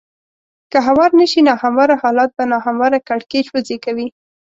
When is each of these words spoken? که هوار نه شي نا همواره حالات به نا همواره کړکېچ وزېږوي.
که 0.71 0.77
هوار 0.87 1.09
نه 1.21 1.25
شي 1.31 1.41
نا 1.47 1.53
همواره 1.63 1.95
حالات 2.03 2.31
به 2.37 2.43
نا 2.51 2.57
همواره 2.67 2.99
کړکېچ 3.07 3.47
وزېږوي. 3.53 4.07